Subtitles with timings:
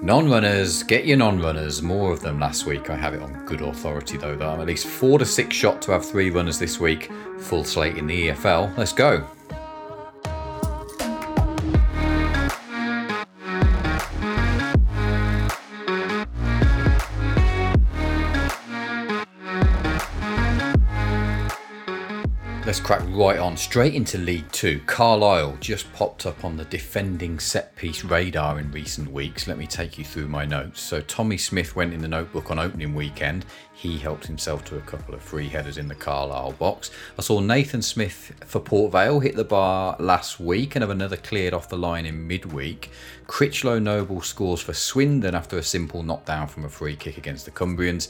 [0.00, 1.82] Non runners, get your non runners.
[1.82, 2.88] More of them last week.
[2.88, 5.82] I have it on good authority though that I'm at least four to six shot
[5.82, 7.10] to have three runners this week.
[7.40, 8.76] Full slate in the EFL.
[8.76, 9.26] Let's go.
[22.68, 24.78] Let's crack right on straight into League Two.
[24.84, 29.48] Carlisle just popped up on the defending set piece radar in recent weeks.
[29.48, 30.82] Let me take you through my notes.
[30.82, 33.46] So, Tommy Smith went in the notebook on opening weekend.
[33.72, 36.90] He helped himself to a couple of free headers in the Carlisle box.
[37.18, 41.16] I saw Nathan Smith for Port Vale hit the bar last week and have another
[41.16, 42.90] cleared off the line in midweek.
[43.28, 47.50] Critchlow Noble scores for Swindon after a simple knockdown from a free kick against the
[47.50, 48.08] Cumbrians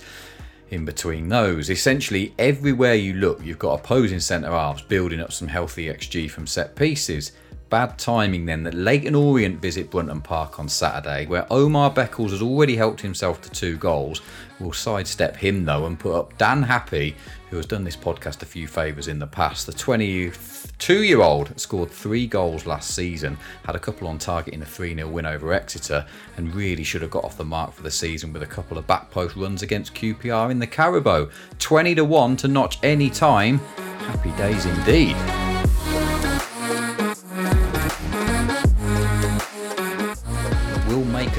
[0.70, 1.70] in between those.
[1.70, 6.46] Essentially, everywhere you look, you've got opposing centre halves building up some healthy XG from
[6.46, 7.32] set pieces.
[7.70, 12.40] Bad timing then that Leyton Orient visit Brunton Park on Saturday, where Omar Beckles has
[12.40, 14.22] already helped himself to two goals.
[14.58, 17.14] We'll sidestep him though and put up Dan Happe,
[17.50, 19.66] who has done this podcast a few favours in the past.
[19.66, 24.62] The 22 year old scored three goals last season, had a couple on target in
[24.62, 26.06] a 3 0 win over Exeter,
[26.38, 28.86] and really should have got off the mark for the season with a couple of
[28.86, 31.28] back post runs against QPR in the Carabao.
[31.58, 33.58] 20 to 1 to notch any time.
[33.58, 35.16] Happy days indeed.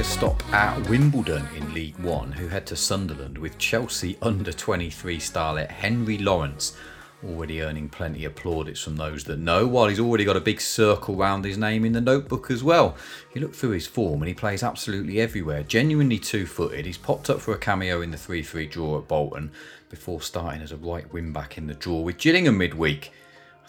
[0.00, 5.18] A stop at Wimbledon in League One, who head to Sunderland with Chelsea under 23
[5.18, 6.74] starlet Henry Lawrence
[7.22, 10.58] already earning plenty of plaudits from those that know, while he's already got a big
[10.58, 12.96] circle round his name in the notebook as well.
[13.34, 16.86] You look through his form and he plays absolutely everywhere, genuinely two footed.
[16.86, 19.50] He's popped up for a cameo in the 3 3 draw at Bolton
[19.90, 23.12] before starting as a right wing back in the draw with Gillingham midweek.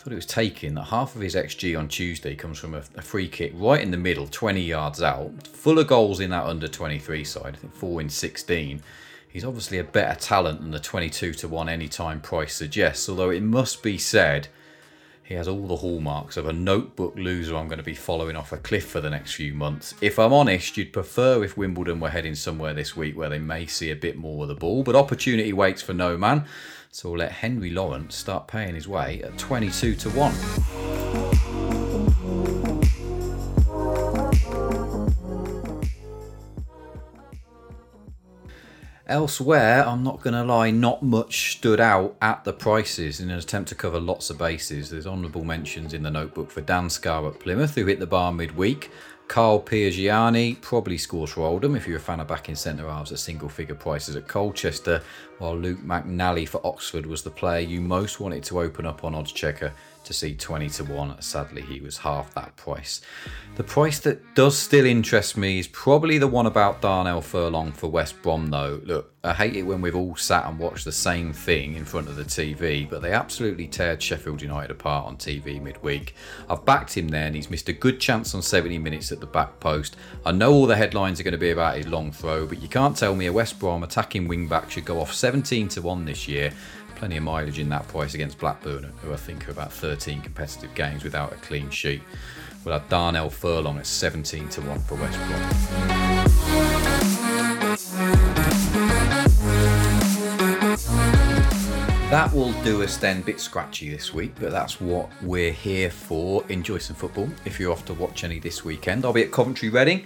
[0.01, 3.03] Thought it was taking that half of his XG on Tuesday comes from a, a,
[3.03, 6.67] free kick right in the middle, 20 yards out, full of goals in that under
[6.67, 8.81] 23 side, I think 4 in 16.
[9.27, 13.43] He's obviously a better talent than the 22 to 1 anytime price suggests, although it
[13.43, 14.47] must be said
[15.23, 18.51] he has all the hallmarks of a notebook loser I'm going to be following off
[18.51, 19.93] a cliff for the next few months.
[20.01, 23.67] If I'm honest, you'd prefer if Wimbledon were heading somewhere this week where they may
[23.67, 26.45] see a bit more of the ball, but opportunity waits for no man.
[26.93, 30.33] So we'll let Henry Lawrence start paying his way at 22 to 1.
[39.07, 43.37] Elsewhere, I'm not going to lie, not much stood out at the prices in an
[43.37, 44.89] attempt to cover lots of bases.
[44.89, 48.33] There's honourable mentions in the notebook for Dan Scarr at Plymouth, who hit the bar
[48.33, 48.91] midweek.
[49.31, 53.19] Carl Piergianni probably scores for Oldham if you're a fan of backing centre halves at
[53.19, 55.01] single figure prices at Colchester,
[55.37, 59.13] while Luke McNally for Oxford was the player you most wanted to open up on
[59.13, 59.71] Oddschecker
[60.03, 61.21] to see 20 to 1.
[61.21, 63.01] Sadly, he was half that price.
[63.55, 67.87] The price that does still interest me is probably the one about Darnell Furlong for
[67.87, 68.81] West Brom, though.
[68.83, 72.07] Look, I hate it when we've all sat and watched the same thing in front
[72.07, 76.15] of the TV, but they absolutely teared Sheffield United apart on TV midweek.
[76.49, 79.27] I've backed him there and he's missed a good chance on 70 minutes at the
[79.27, 79.95] back post.
[80.25, 82.67] I know all the headlines are going to be about his long throw, but you
[82.67, 86.05] can't tell me a West Brom attacking wing back should go off 17 to 1
[86.05, 86.51] this year
[87.01, 90.71] plenty of mileage in that price against Blackburn, who I think are about 13 competitive
[90.75, 92.03] games without a clean sheet.
[92.63, 95.41] We'll have Darnell Furlong at 17 to 1 for West Brom.
[102.11, 105.89] That will do us then, a bit scratchy this week, but that's what we're here
[105.89, 106.45] for.
[106.49, 109.05] Enjoy some football if you're off to watch any this weekend.
[109.05, 110.05] I'll be at Coventry Reading.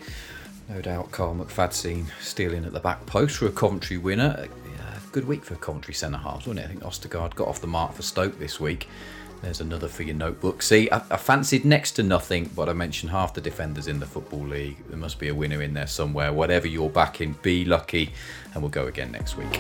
[0.69, 4.47] No doubt Kyle McFadzean stealing at the back post for a Coventry winner
[5.15, 6.65] good week for Coventry centre halves, wasn't it?
[6.65, 8.89] I think Ostigard got off the mark for Stoke this week.
[9.41, 10.61] There's another for your notebook.
[10.61, 14.05] See, I, I, fancied next to nothing, but I mentioned half the defenders in the
[14.05, 14.75] Football League.
[14.89, 16.33] There must be a winner in there somewhere.
[16.33, 18.11] Whatever you're backing, be lucky,
[18.53, 19.57] and we'll go again next week.